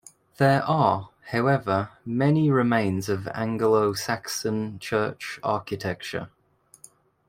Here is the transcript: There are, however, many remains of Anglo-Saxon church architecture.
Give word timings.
There 0.37 0.63
are, 0.63 1.11
however, 1.27 1.91
many 2.07 2.49
remains 2.49 3.07
of 3.07 3.27
Anglo-Saxon 3.35 4.79
church 4.79 5.39
architecture. 5.43 6.29